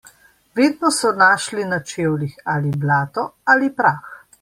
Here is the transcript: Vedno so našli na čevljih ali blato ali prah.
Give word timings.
Vedno 0.59 0.89
so 0.95 1.11
našli 1.19 1.67
na 1.75 1.81
čevljih 1.93 2.43
ali 2.57 2.77
blato 2.87 3.31
ali 3.55 3.75
prah. 3.83 4.15